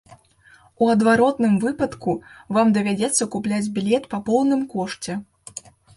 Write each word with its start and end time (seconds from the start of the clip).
У 0.85 0.87
адваротным 0.93 1.53
выпадку 1.65 2.15
вам 2.57 2.73
давядзецца 2.77 3.27
купляць 3.35 3.65
білет 3.77 4.03
па 4.15 4.21
поўным 4.31 4.61
кошце. 4.73 5.13